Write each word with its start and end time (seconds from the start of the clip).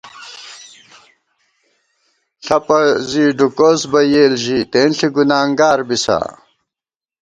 ݪَپہ 2.45 2.79
زِی 3.09 3.23
ڈُوکوس 3.37 3.81
بہ 3.91 4.01
یېل 4.11 4.33
ژِی، 4.43 4.59
تېنݪی 4.71 5.07
گُنانگار 5.15 5.79
بِسا 5.87 6.19